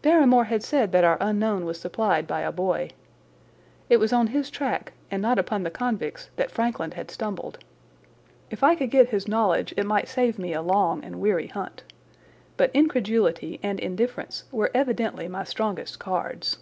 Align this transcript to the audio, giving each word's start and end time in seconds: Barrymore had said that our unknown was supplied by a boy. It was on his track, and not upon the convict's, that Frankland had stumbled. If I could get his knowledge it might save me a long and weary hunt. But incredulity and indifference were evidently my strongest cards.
Barrymore 0.00 0.44
had 0.44 0.62
said 0.62 0.92
that 0.92 1.02
our 1.02 1.16
unknown 1.18 1.64
was 1.64 1.80
supplied 1.80 2.24
by 2.28 2.42
a 2.42 2.52
boy. 2.52 2.90
It 3.90 3.96
was 3.96 4.12
on 4.12 4.28
his 4.28 4.48
track, 4.48 4.92
and 5.10 5.20
not 5.20 5.40
upon 5.40 5.64
the 5.64 5.72
convict's, 5.72 6.30
that 6.36 6.52
Frankland 6.52 6.94
had 6.94 7.10
stumbled. 7.10 7.58
If 8.48 8.62
I 8.62 8.76
could 8.76 8.92
get 8.92 9.08
his 9.08 9.26
knowledge 9.26 9.74
it 9.76 9.84
might 9.84 10.06
save 10.06 10.38
me 10.38 10.52
a 10.52 10.62
long 10.62 11.02
and 11.02 11.20
weary 11.20 11.48
hunt. 11.48 11.82
But 12.56 12.70
incredulity 12.72 13.58
and 13.60 13.80
indifference 13.80 14.44
were 14.52 14.70
evidently 14.72 15.26
my 15.26 15.42
strongest 15.42 15.98
cards. 15.98 16.58